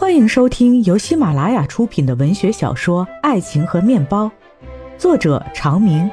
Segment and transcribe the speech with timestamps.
[0.00, 4.24] 欢迎收听由喜马拉雅出品的文学小说《爱情和面包》，
[4.96, 6.10] 作者长明，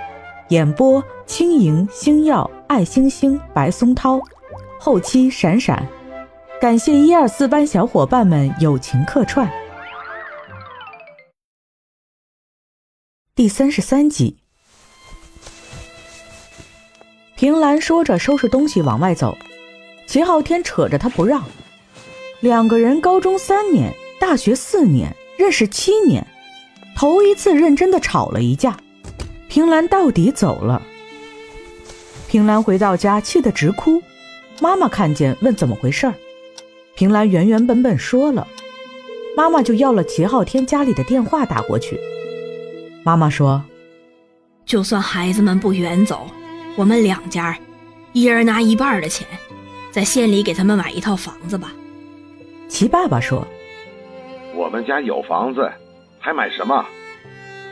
[0.50, 4.20] 演播轻盈、星耀、爱星星、白松涛，
[4.78, 5.88] 后期闪闪。
[6.60, 9.50] 感谢一二四班小伙伴们友情客串。
[13.36, 14.36] 第三十三集，
[17.38, 19.38] 平兰说着收拾东西往外走，
[20.08, 21.42] 齐昊天扯着他不让。
[22.40, 26.26] 两个人高中三年，大学四年，认识七年，
[26.96, 28.78] 头一次认真的吵了一架。
[29.50, 30.82] 平兰到底走了。
[32.28, 34.04] 平兰回到家，气得直哭。
[34.60, 36.14] 妈妈看见，问怎么回事儿。
[36.96, 38.48] 平兰原原本本说了，
[39.36, 42.00] 妈妈就要了齐昊天家里的电话打过去。
[43.04, 43.64] 妈妈说
[44.64, 46.28] ：“就算孩子们不远走，
[46.76, 47.58] 我们两家，
[48.14, 49.26] 一人拿一半的钱，
[49.92, 51.74] 在县里给他们买一套房子吧。”
[52.68, 53.48] 齐爸爸说
[54.54, 55.72] ：“我们家有房子，
[56.20, 56.86] 还买什么？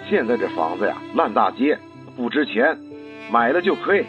[0.10, 1.78] 现在这房子呀，烂大街，
[2.16, 2.78] 不值钱，
[3.30, 4.06] 买了就亏。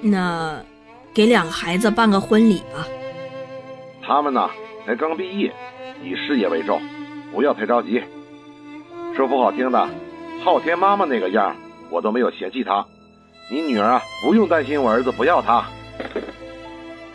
[0.00, 0.62] 那，
[1.12, 2.86] 给两个孩子办个婚礼吧。
[4.02, 4.48] 他们呢，
[4.86, 5.52] 才刚毕业，
[6.02, 6.80] 以事业为重，
[7.32, 8.02] 不要太着急。
[9.16, 9.88] 说不好听的，
[10.44, 11.56] 昊天妈妈那个样，
[11.90, 12.86] 我都没有嫌弃她。
[13.50, 15.64] 你女儿啊，不用担心我儿子不要她。”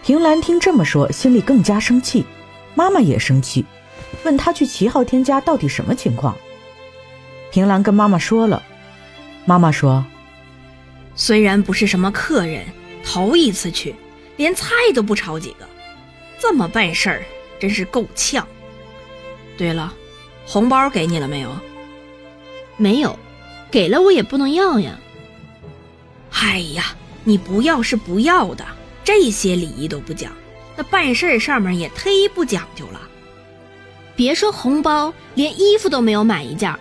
[0.03, 2.25] 平兰听这么说，心里更加生气。
[2.77, 3.65] 妈妈也生气，
[4.23, 6.37] 问他去齐昊天家到底什么情况。
[7.51, 8.61] 平兰跟妈妈说了，
[9.45, 10.05] 妈妈说
[11.15, 12.63] ：“虽然不是什么客人，
[13.03, 13.95] 头一次去，
[14.35, 15.67] 连菜都不炒几个，
[16.37, 17.23] 这么办事儿
[17.59, 18.47] 真是够呛。
[19.57, 19.91] 对了，
[20.45, 21.49] 红包给你了没有？
[22.77, 23.17] 没有，
[23.71, 24.99] 给了我也不能要呀。
[26.29, 28.63] 哎呀，你不要是不要的，
[29.03, 30.31] 这些礼仪都不讲。”
[30.77, 33.01] 那办事上面也忒不讲究了，
[34.15, 36.73] 别说红包，连衣服都没有买一件，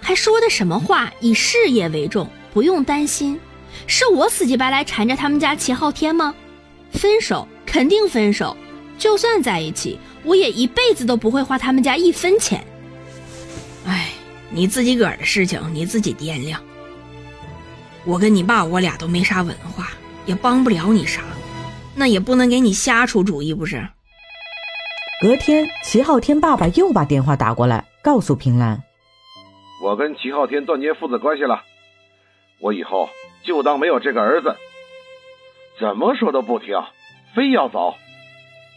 [0.00, 1.12] 还说的什么话？
[1.20, 3.38] 以事业为重，不用担心。
[3.86, 6.34] 是我死乞白赖缠着他们家齐昊天吗？
[6.92, 8.56] 分手肯定分手，
[8.98, 12.64] 就算在一起，我也一辈子都不会花他们家一分钱。
[13.86, 14.10] 哎，
[14.50, 16.60] 你自己个儿的事情你自己掂量。
[18.04, 19.90] 我跟你爸，我俩都没啥文化，
[20.26, 21.22] 也帮不了你啥。
[21.96, 23.88] 那也不能给你瞎出主意，不是？
[25.20, 28.82] 隔天，齐昊天爸爸又把电话打过来，告诉平兰
[29.82, 31.62] ：“我跟齐昊天断绝父子关系了，
[32.60, 33.08] 我以后
[33.44, 34.54] 就当没有这个儿子。
[35.80, 36.76] 怎么说都不听，
[37.34, 37.94] 非要走，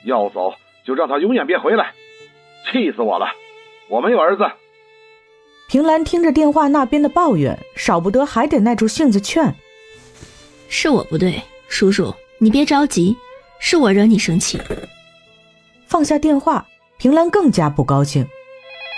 [0.05, 0.53] 要走
[0.85, 1.93] 就让他永远别回来，
[2.71, 3.25] 气死我了！
[3.89, 4.43] 我没有儿子。”
[5.67, 9.53] 平兰听着电话那边的抱怨，少不得还得耐住性子劝
[10.69, 13.17] ：“是我不对，叔叔。”你别着急，
[13.59, 14.61] 是我惹你生气。
[15.87, 16.67] 放下电话，
[16.99, 18.27] 平兰更加不高兴，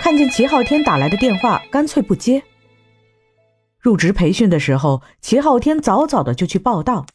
[0.00, 2.42] 看见齐昊天打来的电话，干脆不接。
[3.78, 7.06] 入职培训的时候，齐昊天早早的就去报道，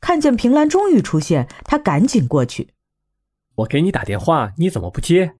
[0.00, 2.68] 看见平兰终于出现，他赶紧过去。
[3.56, 5.34] 我给你打电话，你怎么不接？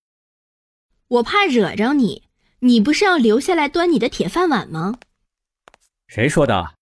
[1.09, 2.25] 我怕惹着你，
[2.59, 4.97] 你不是要留下来端你的铁饭碗吗？
[6.06, 6.75] 谁说的？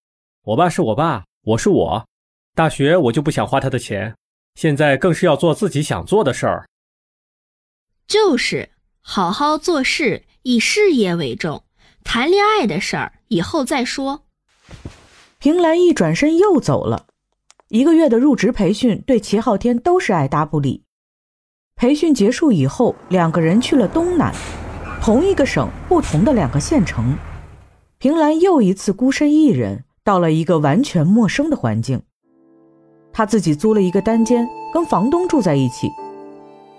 [0.43, 2.09] 我爸是我爸，我是我。
[2.57, 4.17] 大学我就不想花他的钱，
[4.55, 6.67] 现在更是要做自己想做的事儿。
[8.09, 8.71] 就是
[9.03, 11.65] 好好做事，以事业为重。
[12.03, 14.23] 谈恋爱的事儿以后再说。
[15.39, 17.09] 平兰一转身又走了。
[17.69, 20.83] 一个月的入职培训对齐昊天都是爱答不理。
[21.75, 24.35] 培训结束以后，两个人去了东南，
[25.03, 27.19] 同一个省，不同的两个县城。
[27.99, 32.01] 平兰又一次孤身一人到了一个完全陌生的环境。
[33.17, 35.91] 他自己租了一个单间，跟房东住在一起。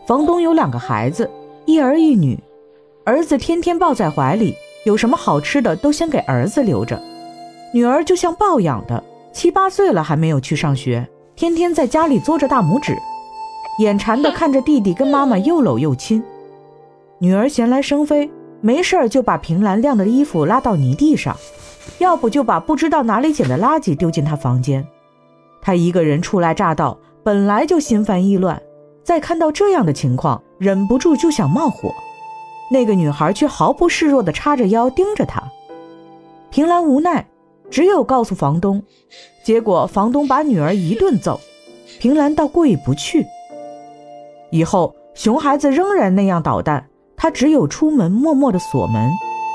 [0.06, 1.28] 房东有两个孩子，
[1.66, 2.38] 一儿一女。
[3.04, 4.54] 儿子天天抱在怀里，
[4.86, 7.02] 有什么好吃的都先给儿子留着。
[7.74, 9.04] 女儿就像抱养的，
[9.34, 12.96] 七八岁了还没有去上学，天天在家里嘬着大拇指，
[13.80, 16.24] 眼馋的看着弟弟跟妈妈又搂又亲。
[17.18, 18.30] 女儿闲来生非，
[18.62, 21.36] 没事儿就把平兰晾的衣服拉到泥地上，
[21.98, 24.88] 要不就把不知道哪里捡的垃圾丢进他房间。
[25.68, 28.62] 他一个人初来乍到，本来就心烦意乱，
[29.04, 31.94] 再看到这样的情况，忍不住就想冒火。
[32.72, 35.44] 那个女孩却毫不示弱地叉着腰盯着他。
[36.52, 37.28] 平兰无奈，
[37.70, 38.82] 只有告诉房东。
[39.44, 41.38] 结果房东把女儿一顿揍，
[42.00, 43.26] 平兰倒过意不去。
[44.52, 46.88] 以后熊孩子仍然那样捣蛋，
[47.18, 49.12] 他只有出门默默地锁门，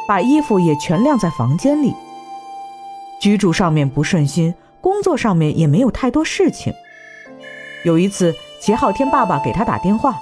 [0.06, 1.94] 把衣服也全晾在房间里。
[3.18, 4.54] 居住上面不顺心。
[4.82, 6.74] 工作上面也没有太多事情。
[7.84, 10.16] 有一次，齐昊天爸爸给他打电话：“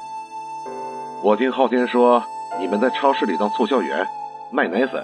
[1.25, 2.23] 我听昊天说，
[2.61, 4.07] 你们在超市里当促销员，
[4.53, 5.03] 卖奶粉。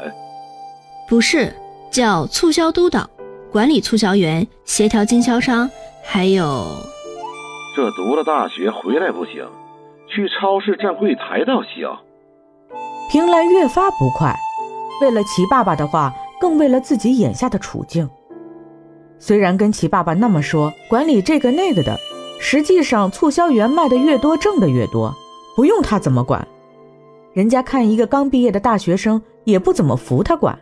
[1.09, 1.53] 不是，
[1.91, 3.09] 叫促销督导，
[3.51, 5.69] 管理促销员，协调经销商，
[6.05, 6.65] 还有……
[7.75, 9.47] 这读了大学回来不行，
[10.09, 11.89] 去超市站柜台倒行。
[13.11, 14.35] 平兰越发不快，
[15.01, 18.09] 为了齐爸爸的话，更为了自己眼下的处境。
[19.19, 21.99] 虽然跟齐爸爸那么说，管理这个那个的，
[22.39, 25.15] 实际上促销员卖的越多，挣的越多。
[25.57, 26.47] 不用他怎么管，
[27.33, 30.59] 人家看一个刚毕业的大学生也不怎么服他管。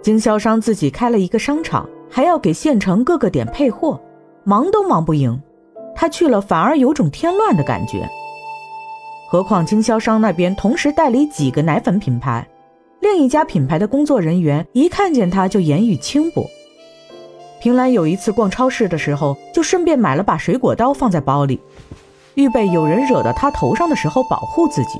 [0.00, 4.00] 经销商自己开了一个商场，还要给县城各个点配货，
[4.44, 5.38] 忙都忙不赢。
[5.94, 8.08] 他去了反而有种添乱的感觉。
[9.28, 12.46] 何况经销商那边同时代理几个奶粉品牌，
[13.00, 16.46] 另一家品牌的工作人员一看见他就言语轻薄。
[17.60, 21.60] 平兰有一次逛超市的时候，就顺便买了把水果刀放在包里。
[22.34, 24.98] 预备有人惹到他头上的时候保护自己。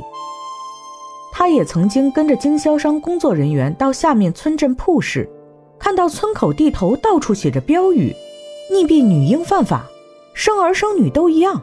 [1.32, 5.28] 他也曾经跟着经销商工作人员到下面村镇铺市，
[5.78, 8.14] 看到村口地头到处写着标语
[8.72, 9.84] ：“溺毙女婴犯法，
[10.32, 11.62] 生儿生女都一样。”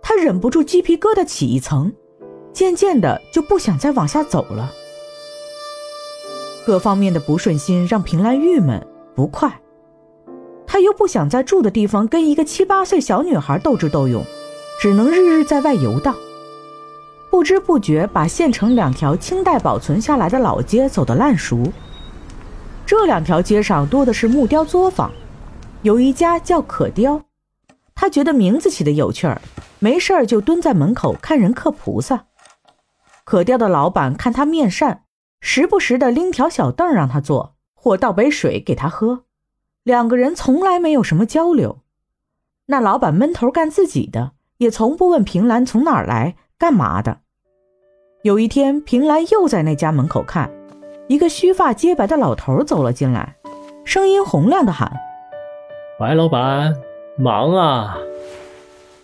[0.00, 1.92] 他忍不住鸡皮疙瘩起一层，
[2.54, 4.72] 渐渐的就不想再往下走了。
[6.64, 9.60] 各方面的不顺心让平兰郁闷不快，
[10.72, 14.24] 他又不想在住的地方跟一个七八岁小女孩斗智斗勇。
[14.80, 16.14] 只能日日在外游荡，
[17.28, 21.70] 不知不觉把县城两条清代保存下来的老街走得烂熟。
[22.86, 25.10] 这两条街上多的是木雕作坊，
[25.82, 27.20] 有一家叫可雕，
[27.94, 29.42] 他觉得名字起的有趣儿，
[29.80, 32.26] 没事儿就蹲在门口看人刻菩萨。
[33.24, 35.02] 可雕的老板看他面善，
[35.42, 39.24] 时不时的拎条小凳让他坐，或倒杯水给他喝，
[39.82, 41.80] 两个人从来没有什么交流。
[42.66, 44.32] 那老板闷头干自己的。
[44.60, 47.20] 也从不问平兰从哪儿来，干嘛的。
[48.24, 50.50] 有一天，平兰又在那家门口看，
[51.08, 53.36] 一个须发皆白的老头走了进来，
[53.86, 54.92] 声音洪亮的喊
[55.98, 56.74] ：“白老板，
[57.16, 57.96] 忙啊！”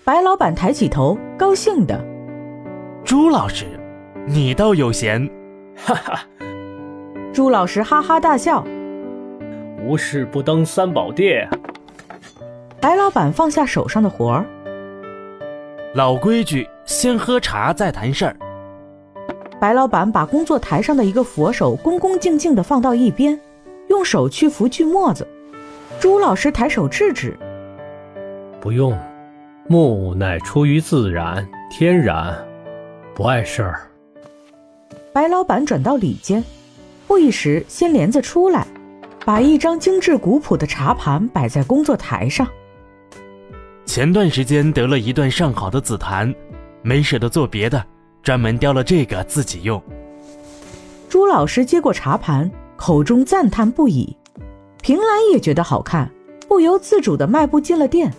[0.04, 2.04] 白老板抬起头，高兴的
[3.02, 3.64] ：“朱老师，
[4.26, 5.26] 你倒有闲。”
[5.74, 6.20] 哈哈。
[7.32, 8.62] 朱老师哈哈大笑
[9.86, 11.48] ：“无事不登三宝殿。”
[12.80, 14.44] 白老板放下手上的活儿。
[15.94, 18.36] 老规矩，先喝茶再谈事儿。
[19.58, 23.40] 白老板把工作台上的一个佛手恭恭敬敬地放到一边，
[23.88, 25.26] 用手去扶锯末子。
[25.98, 27.34] 朱老师抬手制止
[28.60, 28.96] ：“不用，
[29.66, 32.36] 木乃出于自然，天然，
[33.14, 33.80] 不碍事儿。”
[35.14, 36.44] 白老板转到里间，
[37.06, 38.66] 不一时，掀帘子出来，
[39.26, 42.46] 把一张精致古朴的茶盘摆在工作台上。
[43.84, 46.32] 前段时间得了一段上好的紫檀，
[46.80, 47.84] 没舍得做别的，
[48.22, 49.82] 专门雕了这个自己用。
[51.08, 54.16] 朱老师接过茶盘，口中赞叹不已。
[54.80, 56.08] 平兰也觉得好看，
[56.46, 58.14] 不由自主的迈步进了店。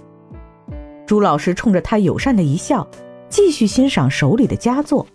[1.06, 2.86] 朱老师冲着他友善的一笑，
[3.30, 5.08] 继续欣赏手里的佳作。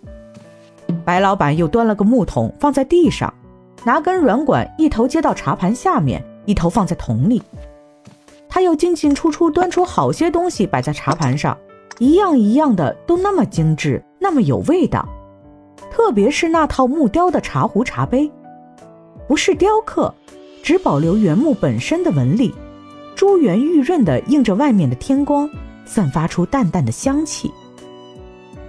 [1.04, 3.32] 白老板又端了个木桶放在地上，
[3.84, 7.43] 拿根软管一头接到茶盘下面，一头放在桶里。
[8.49, 11.56] 他又进进出出端出好些东西摆在茶盘上，
[11.99, 15.08] 一样一样的都那么精致，那么有味道。
[15.90, 18.31] 特别是那套木雕的茶壶、茶杯，
[19.27, 20.15] 不是雕刻，
[20.62, 22.55] 只保留原木本身的纹理，
[23.15, 25.48] 珠圆玉润的映着外面的天光，
[25.84, 27.51] 散发出淡淡的香气。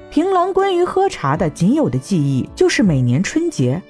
[0.09, 3.81] 平兰关于喝茶的仅有的记忆，就是每年春节，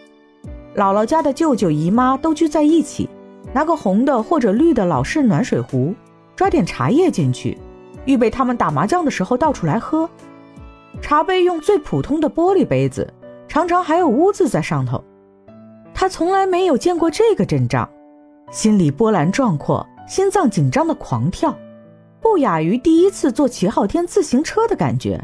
[0.76, 3.10] 姥姥家的舅舅姨妈都聚在一起。
[3.52, 5.94] 拿个红的或者绿的老式暖水壶，
[6.36, 7.58] 抓点茶叶进去，
[8.06, 10.10] 预备他们打麻将的时候倒出来喝。
[11.02, 13.14] 茶杯用最普通的玻璃杯子，
[13.48, 15.04] 常常还有污渍在上头。
[15.94, 17.88] 他从来没有见过这个阵仗，
[18.50, 21.56] 心里波澜壮阔，心脏紧张的狂跳，
[22.20, 25.24] 不亚于第一次坐齐昊天自行车的感觉。